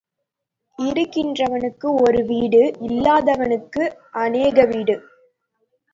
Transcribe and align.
இருக்கிறவனுக்கு 0.79 1.87
ஒரு 2.01 2.23
வீடு 2.23 2.61
இல்லாதவனுக்கு 2.81 3.83
அநேக 4.11 4.65
வீடு. 4.65 4.95